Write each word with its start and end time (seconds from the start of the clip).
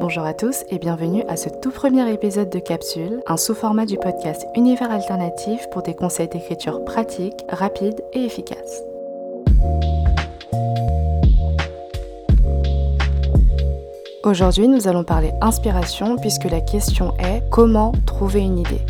Bonjour 0.00 0.24
à 0.24 0.34
tous 0.34 0.64
et 0.70 0.78
bienvenue 0.78 1.24
à 1.28 1.36
ce 1.36 1.48
tout 1.48 1.70
premier 1.70 2.12
épisode 2.12 2.50
de 2.50 2.58
Capsule, 2.58 3.22
un 3.26 3.36
sous-format 3.36 3.86
du 3.86 3.96
podcast 3.96 4.46
Univers 4.54 4.90
Alternatif 4.90 5.68
pour 5.70 5.82
des 5.82 5.94
conseils 5.94 6.28
d'écriture 6.28 6.84
pratiques, 6.84 7.44
rapides 7.48 8.02
et 8.12 8.24
efficaces. 8.24 8.82
Aujourd'hui, 14.24 14.68
nous 14.68 14.88
allons 14.88 15.04
parler 15.04 15.32
inspiration 15.40 16.16
puisque 16.16 16.44
la 16.44 16.60
question 16.60 17.14
est 17.18 17.42
comment 17.50 17.92
trouver 18.06 18.40
une 18.40 18.58
idée? 18.58 18.82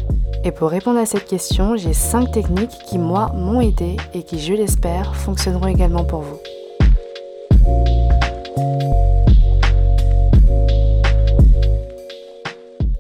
Et 0.44 0.52
pour 0.52 0.68
répondre 0.68 0.98
à 0.98 1.06
cette 1.06 1.24
question, 1.24 1.76
j'ai 1.76 1.94
5 1.94 2.30
techniques 2.32 2.78
qui, 2.86 2.98
moi, 2.98 3.32
m'ont 3.34 3.60
aidé 3.60 3.96
et 4.12 4.22
qui, 4.22 4.38
je 4.38 4.52
l'espère, 4.52 5.16
fonctionneront 5.16 5.68
également 5.68 6.04
pour 6.04 6.20
vous. 6.20 6.38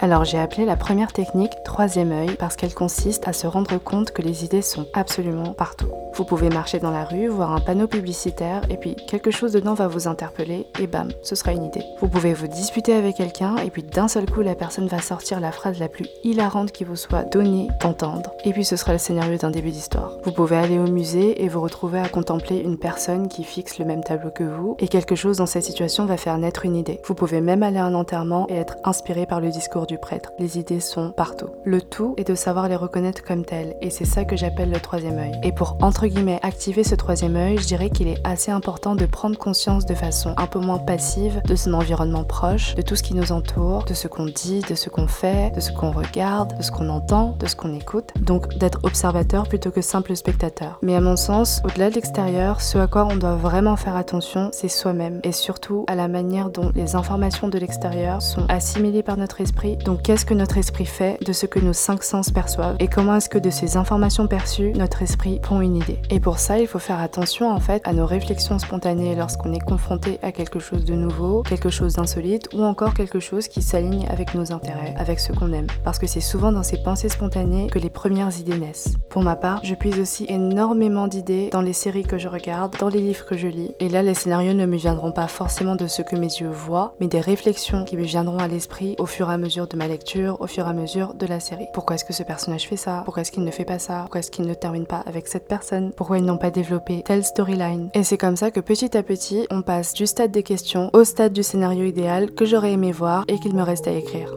Alors 0.04 0.26
j'ai 0.26 0.38
appelé 0.38 0.66
la 0.66 0.76
première 0.76 1.14
technique 1.14 1.54
troisième 1.64 2.12
œil 2.12 2.36
parce 2.38 2.56
qu'elle 2.56 2.74
consiste 2.74 3.26
à 3.26 3.32
se 3.32 3.46
rendre 3.46 3.78
compte 3.78 4.10
que 4.10 4.20
les 4.20 4.44
idées 4.44 4.60
sont 4.60 4.86
absolument 4.92 5.54
partout. 5.54 5.88
Vous 6.12 6.26
pouvez 6.26 6.50
marcher 6.50 6.78
dans 6.78 6.90
la 6.90 7.06
rue, 7.06 7.26
voir 7.26 7.52
un 7.52 7.60
panneau 7.60 7.86
publicitaire 7.88 8.60
et 8.68 8.76
puis 8.76 8.96
quelque 9.08 9.30
chose 9.30 9.52
dedans 9.52 9.72
va 9.72 9.88
vous 9.88 10.06
interpeller 10.06 10.66
et 10.78 10.86
bam, 10.86 11.08
ce 11.22 11.34
sera 11.34 11.52
une 11.52 11.64
idée. 11.64 11.82
Vous 12.02 12.08
pouvez 12.08 12.34
vous 12.34 12.48
disputer 12.48 12.92
avec 12.92 13.16
quelqu'un 13.16 13.56
et 13.56 13.70
puis 13.70 13.82
d'un 13.82 14.06
seul 14.06 14.30
coup 14.30 14.42
la 14.42 14.54
personne 14.54 14.88
va 14.88 15.00
sortir 15.00 15.40
la 15.40 15.52
phrase 15.52 15.78
la 15.80 15.88
plus 15.88 16.06
hilarante 16.22 16.70
qui 16.70 16.84
vous 16.84 16.96
soit 16.96 17.22
donnée 17.22 17.68
d'entendre 17.80 18.30
et 18.44 18.52
puis 18.52 18.66
ce 18.66 18.76
sera 18.76 18.92
le 18.92 18.98
scénario 18.98 19.38
d'un 19.38 19.50
début 19.50 19.70
d'histoire. 19.70 20.18
Vous 20.24 20.32
pouvez 20.32 20.56
aller 20.56 20.78
au 20.78 20.86
musée 20.86 21.42
et 21.42 21.48
vous 21.48 21.62
retrouver 21.62 21.98
à 21.98 22.10
contempler 22.10 22.58
une 22.58 22.78
personne 22.78 23.28
qui 23.28 23.42
fixe 23.42 23.78
le 23.78 23.86
même 23.86 24.04
tableau 24.04 24.30
que 24.30 24.44
vous 24.44 24.76
et 24.80 24.88
quelque 24.88 25.14
chose 25.14 25.38
dans 25.38 25.46
cette 25.46 25.64
situation 25.64 26.04
va 26.04 26.18
faire 26.18 26.36
naître 26.36 26.66
une 26.66 26.76
idée. 26.76 27.00
Vous 27.06 27.14
pouvez 27.14 27.40
même 27.40 27.62
aller 27.62 27.78
à 27.78 27.86
un 27.86 27.94
enterrement 27.94 28.46
et 28.50 28.54
être 28.54 28.76
inspiré 28.84 29.24
par 29.24 29.40
le 29.40 29.48
discours 29.48 29.86
du 29.86 29.93
prêtre. 29.98 30.32
Les 30.38 30.58
idées 30.58 30.80
sont 30.80 31.10
partout. 31.10 31.48
Le 31.64 31.80
tout 31.80 32.14
est 32.16 32.28
de 32.28 32.34
savoir 32.34 32.68
les 32.68 32.76
reconnaître 32.76 33.22
comme 33.22 33.44
telles, 33.44 33.74
et 33.80 33.90
c'est 33.90 34.04
ça 34.04 34.24
que 34.24 34.36
j'appelle 34.36 34.70
le 34.70 34.80
troisième 34.80 35.18
œil. 35.18 35.32
Et 35.42 35.52
pour 35.52 35.76
entre 35.80 36.06
guillemets 36.06 36.40
activer 36.42 36.84
ce 36.84 36.94
troisième 36.94 37.36
œil, 37.36 37.58
je 37.58 37.66
dirais 37.66 37.90
qu'il 37.90 38.08
est 38.08 38.20
assez 38.24 38.50
important 38.50 38.94
de 38.94 39.06
prendre 39.06 39.38
conscience 39.38 39.86
de 39.86 39.94
façon 39.94 40.34
un 40.36 40.46
peu 40.46 40.58
moins 40.58 40.78
passive 40.78 41.40
de 41.44 41.54
son 41.56 41.74
environnement 41.74 42.24
proche, 42.24 42.74
de 42.74 42.82
tout 42.82 42.96
ce 42.96 43.02
qui 43.02 43.14
nous 43.14 43.32
entoure, 43.32 43.84
de 43.84 43.94
ce 43.94 44.08
qu'on 44.08 44.26
dit, 44.26 44.60
de 44.68 44.74
ce 44.74 44.88
qu'on 44.88 45.06
fait, 45.06 45.54
de 45.54 45.60
ce 45.60 45.72
qu'on 45.72 45.90
regarde, 45.90 46.56
de 46.56 46.62
ce 46.62 46.70
qu'on 46.70 46.88
entend, 46.88 47.36
de 47.38 47.46
ce 47.46 47.56
qu'on 47.56 47.74
écoute. 47.74 48.10
Donc 48.20 48.56
d'être 48.58 48.80
observateur 48.82 49.48
plutôt 49.48 49.70
que 49.70 49.80
simple 49.80 50.14
spectateur. 50.16 50.78
Mais 50.82 50.94
à 50.94 51.00
mon 51.00 51.16
sens, 51.16 51.62
au-delà 51.64 51.90
de 51.90 51.94
l'extérieur, 51.94 52.60
ce 52.60 52.78
à 52.78 52.86
quoi 52.86 53.06
on 53.10 53.16
doit 53.16 53.36
vraiment 53.36 53.76
faire 53.76 53.96
attention, 53.96 54.50
c'est 54.52 54.68
soi-même, 54.68 55.20
et 55.22 55.32
surtout 55.32 55.84
à 55.88 55.94
la 55.94 56.08
manière 56.08 56.50
dont 56.50 56.70
les 56.74 56.96
informations 56.96 57.48
de 57.48 57.58
l'extérieur 57.58 58.22
sont 58.22 58.44
assimilées 58.48 59.02
par 59.02 59.16
notre 59.16 59.40
esprit 59.40 59.76
donc 59.84 60.02
qu'est-ce 60.02 60.24
que 60.24 60.34
notre 60.34 60.56
esprit 60.56 60.86
fait 60.86 61.18
de 61.24 61.32
ce 61.32 61.46
que 61.46 61.58
nos 61.58 61.74
cinq 61.74 62.02
sens 62.02 62.30
perçoivent 62.30 62.76
et 62.80 62.88
comment 62.88 63.16
est-ce 63.16 63.28
que 63.28 63.38
de 63.38 63.50
ces 63.50 63.76
informations 63.76 64.26
perçues, 64.26 64.72
notre 64.72 65.02
esprit 65.02 65.40
prend 65.40 65.60
une 65.60 65.76
idée? 65.76 65.98
Et 66.10 66.20
pour 66.20 66.38
ça, 66.38 66.58
il 66.58 66.66
faut 66.66 66.78
faire 66.78 67.00
attention 67.00 67.50
en 67.50 67.60
fait 67.60 67.82
à 67.84 67.92
nos 67.92 68.06
réflexions 68.06 68.58
spontanées 68.58 69.14
lorsqu'on 69.14 69.52
est 69.52 69.60
confronté 69.60 70.18
à 70.22 70.32
quelque 70.32 70.58
chose 70.58 70.84
de 70.84 70.94
nouveau, 70.94 71.42
quelque 71.42 71.68
chose 71.68 71.94
d'insolite 71.94 72.48
ou 72.54 72.62
encore 72.62 72.94
quelque 72.94 73.20
chose 73.20 73.46
qui 73.48 73.60
s'aligne 73.60 74.06
avec 74.08 74.34
nos 74.34 74.52
intérêts, 74.52 74.94
avec 74.96 75.20
ce 75.20 75.32
qu'on 75.32 75.52
aime. 75.52 75.66
Parce 75.84 75.98
que 75.98 76.06
c'est 76.06 76.20
souvent 76.20 76.50
dans 76.50 76.62
ces 76.62 76.82
pensées 76.82 77.10
spontanées 77.10 77.68
que 77.68 77.78
les 77.78 77.90
premières 77.90 78.38
idées 78.38 78.58
naissent. 78.58 78.94
Pour 79.10 79.22
ma 79.22 79.36
part, 79.36 79.60
je 79.64 79.74
puise 79.74 79.98
aussi 79.98 80.24
énormément 80.28 81.08
d'idées 81.08 81.50
dans 81.52 81.60
les 81.60 81.74
séries 81.74 82.04
que 82.04 82.18
je 82.18 82.28
regarde, 82.28 82.74
dans 82.78 82.88
les 82.88 83.00
livres 83.00 83.26
que 83.26 83.36
je 83.36 83.48
lis. 83.48 83.74
Et 83.80 83.90
là, 83.90 84.02
les 84.02 84.14
scénarios 84.14 84.54
ne 84.54 84.66
me 84.66 84.76
viendront 84.76 85.12
pas 85.12 85.28
forcément 85.28 85.76
de 85.76 85.86
ce 85.86 86.00
que 86.00 86.16
mes 86.16 86.26
yeux 86.26 86.50
voient, 86.50 86.94
mais 87.00 87.06
des 87.06 87.20
réflexions 87.20 87.84
qui 87.84 87.98
me 87.98 88.04
viendront 88.04 88.38
à 88.38 88.48
l'esprit 88.48 88.96
au 88.98 89.06
fur 89.06 89.30
et 89.30 89.34
à 89.34 89.38
mesure 89.38 89.63
de 89.66 89.76
ma 89.76 89.88
lecture 89.88 90.40
au 90.40 90.46
fur 90.46 90.66
et 90.66 90.70
à 90.70 90.72
mesure 90.72 91.14
de 91.14 91.26
la 91.26 91.40
série. 91.40 91.66
Pourquoi 91.72 91.96
est-ce 91.96 92.04
que 92.04 92.12
ce 92.12 92.22
personnage 92.22 92.68
fait 92.68 92.76
ça? 92.76 93.02
Pourquoi 93.04 93.22
est-ce 93.22 93.32
qu'il 93.32 93.44
ne 93.44 93.50
fait 93.50 93.64
pas 93.64 93.78
ça? 93.78 94.00
Pourquoi 94.02 94.20
est-ce 94.20 94.30
qu'il 94.30 94.46
ne 94.46 94.54
termine 94.54 94.86
pas 94.86 95.02
avec 95.06 95.28
cette 95.28 95.48
personne? 95.48 95.92
Pourquoi 95.96 96.18
ils 96.18 96.24
n'ont 96.24 96.38
pas 96.38 96.50
développé 96.50 97.02
telle 97.04 97.24
storyline? 97.24 97.90
Et 97.94 98.04
c'est 98.04 98.18
comme 98.18 98.36
ça 98.36 98.50
que 98.50 98.60
petit 98.60 98.96
à 98.96 99.02
petit, 99.02 99.46
on 99.50 99.62
passe 99.62 99.94
du 99.94 100.06
stade 100.06 100.30
des 100.30 100.42
questions 100.42 100.90
au 100.92 101.04
stade 101.04 101.32
du 101.32 101.42
scénario 101.42 101.84
idéal 101.84 102.32
que 102.32 102.44
j'aurais 102.44 102.72
aimé 102.72 102.92
voir 102.92 103.24
et 103.28 103.38
qu'il 103.38 103.54
me 103.54 103.62
reste 103.62 103.88
à 103.88 103.92
écrire. 103.92 104.34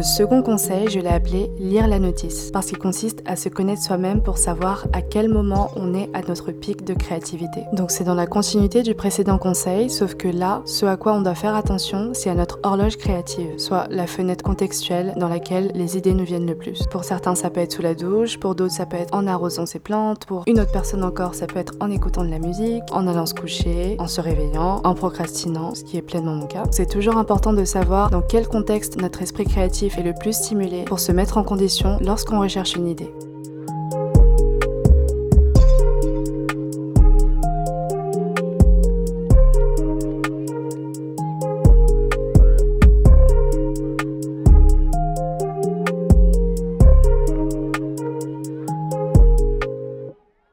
Le 0.00 0.04
second 0.04 0.42
conseil, 0.42 0.88
je 0.88 0.98
l'ai 0.98 1.10
appelé 1.10 1.50
lire 1.58 1.86
la 1.86 1.98
notice, 1.98 2.50
parce 2.54 2.64
qu'il 2.68 2.78
consiste 2.78 3.22
à 3.26 3.36
se 3.36 3.50
connaître 3.50 3.82
soi-même 3.82 4.22
pour 4.22 4.38
savoir 4.38 4.86
à 4.94 5.02
quel 5.02 5.28
moment 5.28 5.70
on 5.76 5.92
est 5.92 6.08
à 6.14 6.22
notre 6.22 6.52
pic 6.52 6.86
de 6.86 6.94
créativité. 6.94 7.64
Donc 7.74 7.90
c'est 7.90 8.04
dans 8.04 8.14
la 8.14 8.26
continuité 8.26 8.82
du 8.82 8.94
précédent 8.94 9.36
conseil, 9.36 9.90
sauf 9.90 10.14
que 10.14 10.28
là, 10.28 10.62
ce 10.64 10.86
à 10.86 10.96
quoi 10.96 11.12
on 11.12 11.20
doit 11.20 11.34
faire 11.34 11.54
attention, 11.54 12.12
c'est 12.14 12.30
à 12.30 12.34
notre 12.34 12.60
horloge 12.62 12.96
créative, 12.96 13.58
soit 13.58 13.88
la 13.90 14.06
fenêtre 14.06 14.42
contextuelle 14.42 15.12
dans 15.18 15.28
laquelle 15.28 15.70
les 15.74 15.98
idées 15.98 16.14
nous 16.14 16.24
viennent 16.24 16.46
le 16.46 16.56
plus. 16.56 16.86
Pour 16.90 17.04
certains, 17.04 17.34
ça 17.34 17.50
peut 17.50 17.60
être 17.60 17.72
sous 17.72 17.82
la 17.82 17.94
douche, 17.94 18.38
pour 18.38 18.54
d'autres, 18.54 18.72
ça 18.72 18.86
peut 18.86 18.96
être 18.96 19.14
en 19.14 19.26
arrosant 19.26 19.66
ses 19.66 19.80
plantes, 19.80 20.24
pour 20.24 20.44
une 20.46 20.60
autre 20.60 20.72
personne 20.72 21.04
encore, 21.04 21.34
ça 21.34 21.46
peut 21.46 21.58
être 21.58 21.74
en 21.78 21.90
écoutant 21.90 22.24
de 22.24 22.30
la 22.30 22.38
musique, 22.38 22.84
en 22.90 23.06
allant 23.06 23.26
se 23.26 23.34
coucher, 23.34 23.96
en 23.98 24.06
se 24.06 24.22
réveillant, 24.22 24.80
en 24.82 24.94
procrastinant, 24.94 25.74
ce 25.74 25.84
qui 25.84 25.98
est 25.98 26.02
pleinement 26.02 26.36
mon 26.36 26.46
cas. 26.46 26.62
C'est 26.70 26.88
toujours 26.88 27.18
important 27.18 27.52
de 27.52 27.66
savoir 27.66 28.08
dans 28.08 28.22
quel 28.22 28.48
contexte 28.48 28.98
notre 28.98 29.20
esprit 29.20 29.44
créatif 29.44 29.89
est 29.98 30.02
le 30.02 30.14
plus 30.14 30.32
stimulé 30.32 30.84
pour 30.84 31.00
se 31.00 31.12
mettre 31.12 31.38
en 31.38 31.44
condition 31.44 31.98
lorsqu'on 32.00 32.40
recherche 32.40 32.74
une 32.76 32.88
idée. 32.88 33.12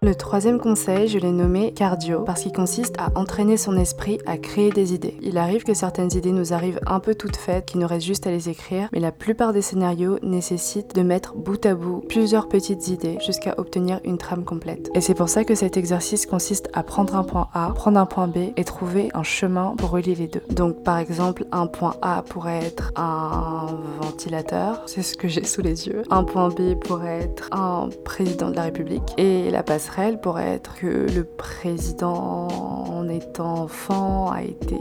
Le 0.07 0.15
troisième 0.15 0.57
conseil, 0.57 1.09
je 1.09 1.19
l'ai 1.19 1.33
nommé 1.33 1.73
cardio, 1.73 2.21
parce 2.21 2.43
qu'il 2.43 2.53
consiste 2.53 2.95
à 2.97 3.09
entraîner 3.19 3.57
son 3.57 3.75
esprit 3.75 4.19
à 4.25 4.37
créer 4.37 4.69
des 4.69 4.93
idées. 4.93 5.17
Il 5.21 5.37
arrive 5.37 5.65
que 5.65 5.73
certaines 5.73 6.13
idées 6.13 6.31
nous 6.31 6.53
arrivent 6.53 6.79
un 6.87 7.01
peu 7.01 7.13
toutes 7.13 7.35
faites, 7.35 7.65
qu'il 7.65 7.81
nous 7.81 7.87
reste 7.87 8.05
juste 8.05 8.25
à 8.25 8.31
les 8.31 8.47
écrire, 8.47 8.87
mais 8.93 9.01
la 9.01 9.11
plupart 9.11 9.51
des 9.51 9.61
scénarios 9.61 10.17
nécessitent 10.23 10.95
de 10.95 11.01
mettre 11.01 11.35
bout 11.35 11.65
à 11.65 11.75
bout 11.75 12.05
plusieurs 12.07 12.47
petites 12.47 12.87
idées 12.87 13.17
jusqu'à 13.19 13.55
obtenir 13.57 13.99
une 14.05 14.17
trame 14.17 14.45
complète. 14.45 14.89
Et 14.95 15.01
c'est 15.01 15.13
pour 15.13 15.27
ça 15.27 15.43
que 15.43 15.55
cet 15.55 15.75
exercice 15.75 16.25
consiste 16.25 16.69
à 16.71 16.83
prendre 16.83 17.13
un 17.17 17.25
point 17.25 17.49
A, 17.53 17.73
prendre 17.75 17.99
un 17.99 18.05
point 18.05 18.29
B 18.29 18.53
et 18.55 18.63
trouver 18.63 19.09
un 19.13 19.23
chemin 19.23 19.75
pour 19.77 19.89
relier 19.89 20.15
les 20.15 20.27
deux. 20.27 20.43
Donc 20.49 20.83
par 20.83 20.99
exemple, 20.99 21.43
un 21.51 21.67
point 21.67 21.95
A 22.01 22.21
pourrait 22.21 22.63
être 22.63 22.93
un 22.95 23.75
ventilateur, 23.99 24.83
c'est 24.85 25.01
ce 25.01 25.17
que 25.17 25.27
j'ai 25.27 25.43
sous 25.43 25.61
les 25.61 25.89
yeux. 25.89 26.03
Un 26.09 26.23
point 26.23 26.47
B 26.47 26.75
pourrait 26.79 27.23
être 27.23 27.49
un 27.51 27.89
président 28.05 28.51
de 28.51 28.55
la 28.55 28.63
République 28.63 29.03
et 29.17 29.49
la 29.51 29.63
passerelle 29.63 29.96
pourrait 30.21 30.49
être 30.49 30.75
que 30.75 31.07
le 31.11 31.23
président, 31.23 32.47
en 32.47 33.09
étant 33.09 33.63
enfant, 33.63 34.31
a 34.31 34.43
été 34.43 34.77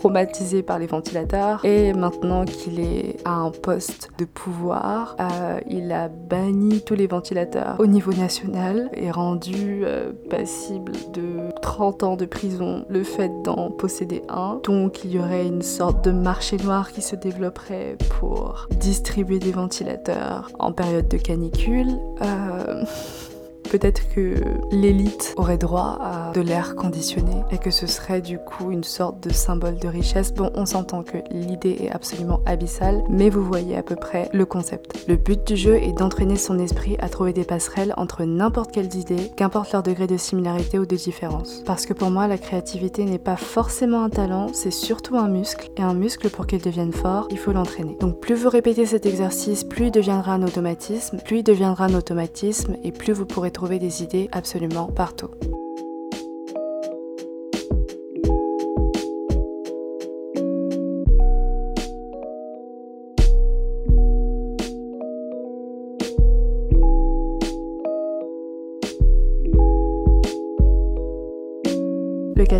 traumatisé 0.00 0.62
par 0.62 0.78
les 0.78 0.86
ventilateurs 0.86 1.62
et 1.64 1.92
maintenant 1.92 2.44
qu'il 2.46 2.80
est 2.80 3.16
à 3.26 3.32
un 3.32 3.50
poste 3.50 4.10
de 4.18 4.24
pouvoir, 4.24 5.16
euh, 5.20 5.58
il 5.68 5.92
a 5.92 6.08
banni 6.08 6.80
tous 6.80 6.94
les 6.94 7.06
ventilateurs 7.06 7.76
au 7.78 7.86
niveau 7.86 8.12
national 8.12 8.88
et 8.94 9.10
rendu 9.10 9.82
euh, 9.84 10.12
passible 10.30 10.92
de 11.12 11.50
30 11.60 12.02
ans 12.04 12.16
de 12.16 12.24
prison 12.24 12.86
le 12.88 13.02
fait 13.02 13.30
d'en 13.44 13.70
posséder 13.70 14.22
un. 14.30 14.60
Donc 14.64 15.04
il 15.04 15.12
y 15.12 15.18
aurait 15.18 15.46
une 15.46 15.62
sorte 15.62 16.02
de 16.02 16.12
marché 16.12 16.56
noir 16.56 16.92
qui 16.92 17.02
se 17.02 17.16
développerait 17.16 17.98
pour 18.18 18.68
distribuer 18.70 19.38
des 19.38 19.52
ventilateurs 19.52 20.50
en 20.58 20.72
période 20.72 21.08
de 21.08 21.18
canicule. 21.18 21.98
Euh... 22.22 22.84
Peut-être 23.70 24.02
que 24.14 24.34
l'élite 24.72 25.34
aurait 25.36 25.58
droit 25.58 25.98
à 26.00 26.32
de 26.32 26.40
l'air 26.40 26.74
conditionné 26.74 27.32
et 27.50 27.58
que 27.58 27.70
ce 27.70 27.86
serait 27.86 28.20
du 28.20 28.38
coup 28.38 28.70
une 28.70 28.84
sorte 28.84 29.22
de 29.22 29.32
symbole 29.32 29.78
de 29.78 29.88
richesse. 29.88 30.32
Bon, 30.34 30.50
on 30.54 30.66
s'entend 30.66 31.02
que 31.02 31.18
l'idée 31.30 31.76
est 31.80 31.90
absolument 31.90 32.40
abyssale, 32.46 33.02
mais 33.08 33.30
vous 33.30 33.44
voyez 33.44 33.76
à 33.76 33.82
peu 33.82 33.96
près 33.96 34.28
le 34.32 34.44
concept. 34.44 35.04
Le 35.08 35.16
but 35.16 35.46
du 35.46 35.56
jeu 35.56 35.76
est 35.76 35.96
d'entraîner 35.96 36.36
son 36.36 36.58
esprit 36.58 36.96
à 37.00 37.08
trouver 37.08 37.32
des 37.32 37.44
passerelles 37.44 37.94
entre 37.96 38.24
n'importe 38.24 38.72
quelles 38.72 38.94
idées, 38.96 39.30
qu'importe 39.36 39.72
leur 39.72 39.82
degré 39.82 40.06
de 40.06 40.16
similarité 40.16 40.78
ou 40.78 40.86
de 40.86 40.96
différence. 40.96 41.62
Parce 41.64 41.86
que 41.86 41.92
pour 41.92 42.10
moi, 42.10 42.26
la 42.26 42.38
créativité 42.38 43.04
n'est 43.04 43.18
pas 43.18 43.36
forcément 43.36 44.02
un 44.02 44.10
talent, 44.10 44.48
c'est 44.52 44.70
surtout 44.70 45.16
un 45.16 45.28
muscle. 45.28 45.70
Et 45.76 45.82
un 45.82 45.94
muscle, 45.94 46.28
pour 46.30 46.46
qu'il 46.46 46.60
devienne 46.60 46.92
fort, 46.92 47.28
il 47.30 47.38
faut 47.38 47.52
l'entraîner. 47.52 47.96
Donc 48.00 48.20
plus 48.20 48.34
vous 48.34 48.50
répétez 48.50 48.86
cet 48.86 49.06
exercice, 49.06 49.64
plus 49.64 49.86
il 49.86 49.90
deviendra 49.90 50.34
un 50.34 50.42
automatisme, 50.42 51.18
plus 51.24 51.38
il 51.38 51.44
deviendra 51.44 51.84
un 51.84 51.94
automatisme 51.94 52.76
et 52.82 52.92
plus 52.92 53.12
vous 53.12 53.26
pourrez 53.26 53.50
trouver 53.60 53.78
des 53.78 54.02
idées 54.02 54.30
absolument 54.32 54.86
partout. 54.86 55.28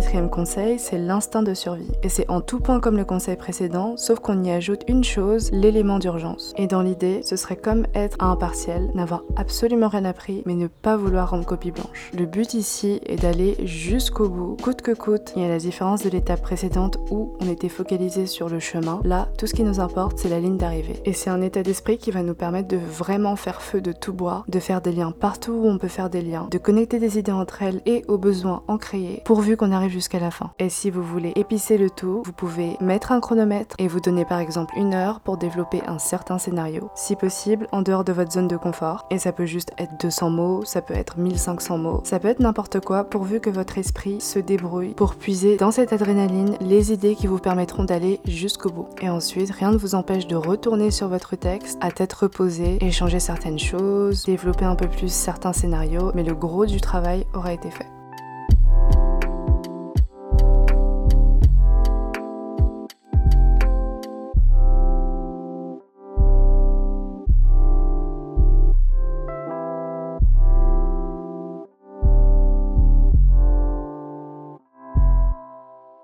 Quatrième 0.01 0.31
conseil, 0.31 0.79
c'est 0.79 0.97
l'instinct 0.97 1.43
de 1.43 1.53
survie. 1.53 1.91
Et 2.01 2.09
c'est 2.09 2.27
en 2.27 2.41
tout 2.41 2.59
point 2.59 2.79
comme 2.79 2.97
le 2.97 3.05
conseil 3.05 3.35
précédent, 3.35 3.97
sauf 3.97 4.17
qu'on 4.17 4.43
y 4.43 4.49
ajoute 4.49 4.81
une 4.87 5.03
chose, 5.03 5.51
l'élément 5.51 5.99
d'urgence. 5.99 6.53
Et 6.57 6.65
dans 6.65 6.81
l'idée, 6.81 7.21
ce 7.23 7.35
serait 7.35 7.55
comme 7.55 7.85
être 7.93 8.17
à 8.17 8.25
un 8.25 8.35
partiel, 8.35 8.89
n'avoir 8.95 9.21
absolument 9.35 9.89
rien 9.89 10.05
appris, 10.05 10.41
mais 10.47 10.55
ne 10.55 10.65
pas 10.65 10.97
vouloir 10.97 11.29
rendre 11.29 11.45
copie 11.45 11.69
blanche. 11.69 12.09
Le 12.17 12.25
but 12.25 12.55
ici 12.55 12.99
est 13.05 13.21
d'aller 13.21 13.55
jusqu'au 13.63 14.27
bout, 14.27 14.57
coûte 14.59 14.81
que 14.81 14.91
coûte. 14.91 15.33
Y 15.35 15.43
a 15.43 15.49
la 15.49 15.59
différence 15.59 16.01
de 16.01 16.09
l'étape 16.09 16.41
précédente 16.41 16.97
où 17.11 17.33
on 17.39 17.47
était 17.47 17.69
focalisé 17.69 18.25
sur 18.25 18.49
le 18.49 18.59
chemin. 18.59 19.01
Là, 19.03 19.27
tout 19.37 19.45
ce 19.45 19.53
qui 19.53 19.63
nous 19.63 19.79
importe, 19.79 20.17
c'est 20.17 20.29
la 20.29 20.39
ligne 20.39 20.57
d'arrivée. 20.57 20.99
Et 21.05 21.13
c'est 21.13 21.29
un 21.29 21.43
état 21.43 21.61
d'esprit 21.61 21.99
qui 21.99 22.09
va 22.09 22.23
nous 22.23 22.33
permettre 22.33 22.69
de 22.69 22.77
vraiment 22.77 23.35
faire 23.35 23.61
feu 23.61 23.81
de 23.81 23.91
tout 23.91 24.13
bois, 24.13 24.45
de 24.47 24.59
faire 24.59 24.81
des 24.81 24.93
liens 24.93 25.11
partout 25.11 25.53
où 25.53 25.67
on 25.67 25.77
peut 25.77 25.87
faire 25.87 26.09
des 26.09 26.23
liens, 26.23 26.47
de 26.49 26.57
connecter 26.57 26.97
des 26.97 27.19
idées 27.19 27.31
entre 27.31 27.61
elles 27.61 27.83
et 27.85 28.03
aux 28.07 28.17
besoins 28.17 28.63
en 28.67 28.79
créer, 28.79 29.21
pourvu 29.25 29.55
qu'on 29.57 29.71
arrive 29.71 29.90
jusqu'à 29.91 30.19
la 30.19 30.31
fin. 30.31 30.51
Et 30.57 30.69
si 30.69 30.89
vous 30.89 31.03
voulez 31.03 31.33
épicer 31.35 31.77
le 31.77 31.89
tout, 31.89 32.23
vous 32.25 32.33
pouvez 32.33 32.77
mettre 32.81 33.11
un 33.11 33.19
chronomètre 33.19 33.75
et 33.77 33.87
vous 33.87 33.99
donner 33.99 34.25
par 34.25 34.39
exemple 34.39 34.73
une 34.77 34.93
heure 34.93 35.19
pour 35.19 35.37
développer 35.37 35.81
un 35.85 35.99
certain 35.99 36.37
scénario, 36.37 36.89
si 36.95 37.15
possible 37.15 37.67
en 37.71 37.81
dehors 37.81 38.03
de 38.03 38.13
votre 38.13 38.31
zone 38.31 38.47
de 38.47 38.57
confort. 38.57 39.05
Et 39.11 39.19
ça 39.19 39.31
peut 39.31 39.45
juste 39.45 39.71
être 39.77 39.93
200 39.99 40.29
mots, 40.29 40.65
ça 40.65 40.81
peut 40.81 40.95
être 40.95 41.17
1500 41.17 41.77
mots, 41.77 42.01
ça 42.03 42.19
peut 42.19 42.29
être 42.29 42.39
n'importe 42.39 42.79
quoi 42.79 43.03
pourvu 43.03 43.39
que 43.39 43.49
votre 43.49 43.77
esprit 43.77 44.19
se 44.21 44.39
débrouille 44.39 44.93
pour 44.93 45.15
puiser 45.15 45.57
dans 45.57 45.71
cette 45.71 45.93
adrénaline 45.93 46.55
les 46.61 46.91
idées 46.91 47.15
qui 47.15 47.27
vous 47.27 47.39
permettront 47.39 47.83
d'aller 47.83 48.19
jusqu'au 48.25 48.69
bout. 48.69 48.87
Et 49.01 49.09
ensuite, 49.09 49.51
rien 49.51 49.71
ne 49.71 49.77
vous 49.77 49.95
empêche 49.95 50.27
de 50.27 50.35
retourner 50.35 50.91
sur 50.91 51.07
votre 51.07 51.35
texte 51.35 51.77
à 51.81 51.91
tête 51.91 52.13
reposée, 52.13 52.77
échanger 52.81 53.19
certaines 53.19 53.59
choses, 53.59 54.23
développer 54.23 54.65
un 54.65 54.75
peu 54.75 54.87
plus 54.87 55.11
certains 55.11 55.53
scénarios, 55.53 56.11
mais 56.15 56.23
le 56.23 56.35
gros 56.35 56.65
du 56.65 56.79
travail 56.79 57.25
aura 57.33 57.53
été 57.53 57.69
fait. 57.69 57.87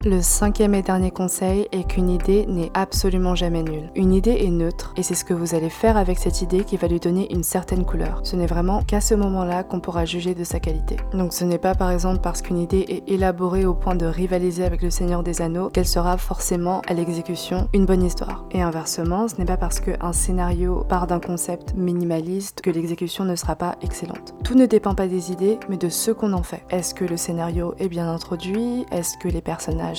Le 0.09 0.21
cinquième 0.21 0.73
et 0.73 0.83
dernier 0.83 1.11
conseil 1.11 1.67
est 1.73 1.83
qu'une 1.83 2.09
idée 2.09 2.45
n'est 2.47 2.71
absolument 2.73 3.35
jamais 3.35 3.61
nulle. 3.61 3.91
Une 3.93 4.13
idée 4.13 4.37
est 4.39 4.49
neutre 4.49 4.93
et 4.95 5.03
c'est 5.03 5.15
ce 5.15 5.25
que 5.25 5.33
vous 5.33 5.53
allez 5.53 5.69
faire 5.69 5.97
avec 5.97 6.17
cette 6.17 6.41
idée 6.41 6.63
qui 6.63 6.77
va 6.77 6.87
lui 6.87 7.01
donner 7.01 7.29
une 7.33 7.43
certaine 7.43 7.83
couleur. 7.83 8.21
Ce 8.23 8.37
n'est 8.37 8.45
vraiment 8.45 8.83
qu'à 8.83 9.01
ce 9.01 9.15
moment-là 9.15 9.63
qu'on 9.63 9.81
pourra 9.81 10.05
juger 10.05 10.33
de 10.33 10.45
sa 10.45 10.61
qualité. 10.61 10.95
Donc 11.11 11.33
ce 11.33 11.43
n'est 11.43 11.57
pas 11.57 11.75
par 11.75 11.91
exemple 11.91 12.21
parce 12.23 12.41
qu'une 12.41 12.57
idée 12.57 12.85
est 12.87 13.11
élaborée 13.11 13.65
au 13.65 13.73
point 13.73 13.95
de 13.95 14.05
rivaliser 14.05 14.63
avec 14.63 14.81
le 14.81 14.91
Seigneur 14.91 15.23
des 15.23 15.41
Anneaux 15.41 15.69
qu'elle 15.69 15.85
sera 15.85 16.17
forcément 16.17 16.81
à 16.87 16.93
l'exécution 16.93 17.67
une 17.73 17.85
bonne 17.85 18.05
histoire. 18.05 18.45
Et 18.51 18.61
inversement, 18.61 19.27
ce 19.27 19.35
n'est 19.35 19.43
pas 19.43 19.57
parce 19.57 19.81
qu'un 19.81 20.13
scénario 20.13 20.85
part 20.87 21.07
d'un 21.07 21.19
concept 21.19 21.73
minimaliste 21.75 22.61
que 22.61 22.69
l'exécution 22.69 23.25
ne 23.25 23.35
sera 23.35 23.57
pas 23.57 23.75
excellente. 23.81 24.35
Tout 24.45 24.55
ne 24.55 24.67
dépend 24.67 24.95
pas 24.95 25.07
des 25.07 25.33
idées 25.33 25.59
mais 25.67 25.75
de 25.75 25.89
ce 25.89 26.11
qu'on 26.11 26.31
en 26.31 26.43
fait. 26.43 26.63
Est-ce 26.69 26.95
que 26.95 27.03
le 27.03 27.17
scénario 27.17 27.75
est 27.77 27.89
bien 27.89 28.09
introduit? 28.09 28.85
Est-ce 28.93 29.17
que 29.17 29.27
les 29.27 29.41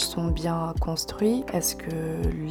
sont 0.04 0.28
bien 0.28 0.74
construits 0.80 1.44
Est-ce 1.52 1.76
que 1.76 1.90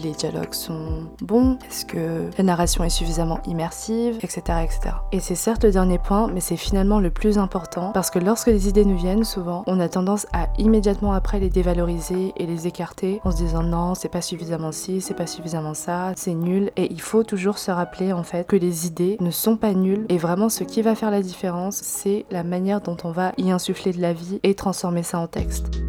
les 0.03 0.11
dialogues 0.11 0.53
sont 0.53 1.07
bons 1.21 1.57
Est-ce 1.67 1.85
que 1.85 2.29
la 2.37 2.43
narration 2.43 2.83
est 2.83 2.89
suffisamment 2.89 3.39
immersive 3.45 4.17
Etc. 4.21 4.41
etc. 4.63 4.79
Et 5.11 5.19
c'est 5.19 5.35
certes 5.35 5.63
le 5.63 5.71
dernier 5.71 5.99
point, 5.99 6.27
mais 6.27 6.39
c'est 6.39 6.57
finalement 6.57 6.99
le 6.99 7.09
plus 7.09 7.37
important 7.37 7.91
parce 7.93 8.09
que 8.09 8.19
lorsque 8.19 8.47
les 8.47 8.67
idées 8.67 8.85
nous 8.85 8.97
viennent, 8.97 9.23
souvent, 9.23 9.63
on 9.67 9.79
a 9.79 9.89
tendance 9.89 10.27
à 10.33 10.47
immédiatement 10.57 11.13
après 11.13 11.39
les 11.39 11.49
dévaloriser 11.49 12.33
et 12.35 12.45
les 12.45 12.67
écarter 12.67 13.21
en 13.23 13.31
se 13.31 13.37
disant 13.37 13.63
non, 13.63 13.95
c'est 13.95 14.09
pas 14.09 14.21
suffisamment 14.21 14.71
ci, 14.71 15.01
c'est 15.01 15.13
pas 15.13 15.27
suffisamment 15.27 15.73
ça, 15.73 16.13
c'est 16.15 16.33
nul. 16.33 16.71
Et 16.75 16.91
il 16.91 17.01
faut 17.01 17.23
toujours 17.23 17.57
se 17.57 17.71
rappeler 17.71 18.13
en 18.13 18.23
fait 18.23 18.47
que 18.47 18.55
les 18.55 18.87
idées 18.87 19.17
ne 19.19 19.31
sont 19.31 19.57
pas 19.57 19.73
nulles 19.73 20.05
et 20.09 20.17
vraiment 20.17 20.49
ce 20.49 20.63
qui 20.63 20.81
va 20.81 20.95
faire 20.95 21.11
la 21.11 21.21
différence, 21.21 21.75
c'est 21.75 22.25
la 22.31 22.43
manière 22.43 22.81
dont 22.81 22.97
on 23.03 23.11
va 23.11 23.31
y 23.37 23.51
insuffler 23.51 23.93
de 23.93 24.01
la 24.01 24.13
vie 24.13 24.39
et 24.43 24.55
transformer 24.55 25.03
ça 25.03 25.19
en 25.19 25.27
texte. 25.27 25.86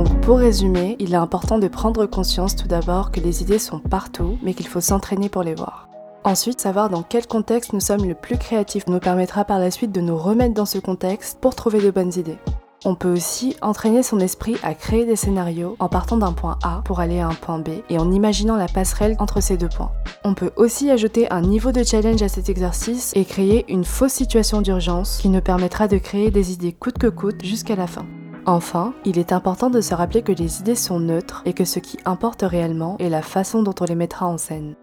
Donc 0.00 0.18
pour 0.22 0.38
résumer, 0.38 0.96
il 0.98 1.12
est 1.12 1.18
important 1.18 1.58
de 1.58 1.68
prendre 1.68 2.06
conscience 2.06 2.56
tout 2.56 2.66
d'abord 2.66 3.10
que 3.10 3.20
les 3.20 3.42
idées 3.42 3.58
sont 3.58 3.80
partout, 3.80 4.38
mais 4.42 4.54
qu'il 4.54 4.66
faut 4.66 4.80
s'entraîner 4.80 5.28
pour 5.28 5.42
les 5.42 5.54
voir. 5.54 5.90
Ensuite, 6.24 6.58
savoir 6.58 6.88
dans 6.88 7.02
quel 7.02 7.26
contexte 7.26 7.74
nous 7.74 7.80
sommes 7.80 8.06
le 8.06 8.14
plus 8.14 8.38
créatifs 8.38 8.86
nous 8.86 8.98
permettra 8.98 9.44
par 9.44 9.58
la 9.58 9.70
suite 9.70 9.92
de 9.92 10.00
nous 10.00 10.16
remettre 10.16 10.54
dans 10.54 10.64
ce 10.64 10.78
contexte 10.78 11.38
pour 11.38 11.54
trouver 11.54 11.82
de 11.82 11.90
bonnes 11.90 12.14
idées. 12.16 12.38
On 12.86 12.94
peut 12.94 13.12
aussi 13.12 13.56
entraîner 13.60 14.02
son 14.02 14.20
esprit 14.20 14.56
à 14.62 14.72
créer 14.72 15.04
des 15.04 15.16
scénarios 15.16 15.76
en 15.80 15.90
partant 15.90 16.16
d'un 16.16 16.32
point 16.32 16.58
A 16.62 16.80
pour 16.86 17.00
aller 17.00 17.20
à 17.20 17.28
un 17.28 17.34
point 17.34 17.58
B 17.58 17.68
et 17.90 17.98
en 17.98 18.10
imaginant 18.10 18.56
la 18.56 18.68
passerelle 18.68 19.16
entre 19.18 19.42
ces 19.42 19.58
deux 19.58 19.68
points. 19.68 19.92
On 20.24 20.32
peut 20.32 20.52
aussi 20.56 20.90
ajouter 20.90 21.30
un 21.30 21.42
niveau 21.42 21.72
de 21.72 21.84
challenge 21.84 22.22
à 22.22 22.28
cet 22.28 22.48
exercice 22.48 23.12
et 23.14 23.26
créer 23.26 23.70
une 23.70 23.84
fausse 23.84 24.14
situation 24.14 24.62
d'urgence 24.62 25.18
qui 25.18 25.28
nous 25.28 25.42
permettra 25.42 25.88
de 25.88 25.98
créer 25.98 26.30
des 26.30 26.54
idées 26.54 26.72
coûte 26.72 26.96
que 26.96 27.08
coûte 27.08 27.44
jusqu'à 27.44 27.76
la 27.76 27.86
fin. 27.86 28.06
Enfin, 28.46 28.94
il 29.04 29.18
est 29.18 29.32
important 29.32 29.70
de 29.70 29.80
se 29.80 29.94
rappeler 29.94 30.22
que 30.22 30.32
les 30.32 30.60
idées 30.60 30.74
sont 30.74 31.00
neutres 31.00 31.42
et 31.44 31.52
que 31.52 31.64
ce 31.64 31.78
qui 31.78 31.98
importe 32.04 32.42
réellement 32.42 32.96
est 32.98 33.08
la 33.08 33.22
façon 33.22 33.62
dont 33.62 33.74
on 33.80 33.84
les 33.84 33.94
mettra 33.94 34.26
en 34.26 34.38
scène. 34.38 34.74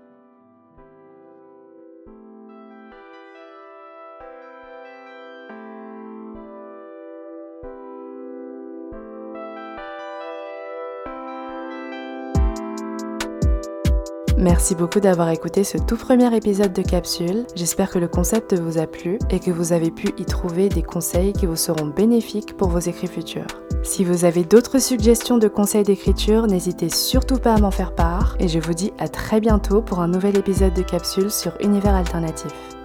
Merci 14.38 14.76
beaucoup 14.76 15.00
d'avoir 15.00 15.30
écouté 15.30 15.64
ce 15.64 15.80
tout 15.80 15.98
premier 15.98 16.34
épisode 16.36 16.72
de 16.72 16.84
Capsule. 16.84 17.48
J'espère 17.56 17.90
que 17.90 17.98
le 17.98 18.08
concept 18.08 18.54
vous 18.54 18.78
a 18.78 18.86
plu 18.86 19.18
et 19.32 19.40
que 19.40 19.50
vous 19.50 19.74
avez 19.74 19.90
pu 19.90 20.10
y 20.20 20.26
trouver 20.26 20.70
des 20.70 20.84
conseils 20.84 21.34
qui 21.34 21.48
vous 21.48 21.56
seront 21.56 21.88
bénéfiques 21.88 22.56
pour 22.56 22.70
vos 22.70 22.78
écrits 22.78 23.08
futurs. 23.08 23.48
Si 23.82 24.04
vous 24.04 24.26
avez 24.26 24.44
d'autres 24.44 24.80
suggestions 24.80 25.40
de 25.40 25.48
conseils 25.48 25.84
d'écriture, 25.84 26.46
n'hésitez 26.46 26.90
surtout 26.90 27.38
pas 27.38 27.56
à 27.56 27.60
m'en 27.60 27.72
faire 27.72 27.96
part 27.96 28.36
et 28.40 28.48
je 28.48 28.60
vous 28.60 28.76
dis 28.76 28.94
à 29.00 29.08
très 29.08 29.42
bientôt 29.42 29.82
pour 29.82 30.02
un 30.02 30.08
nouvel 30.08 30.38
épisode 30.38 30.76
de 30.76 30.84
Capsule 30.84 31.32
sur 31.32 31.54
Univers 31.60 31.96
Alternatif. 31.96 32.77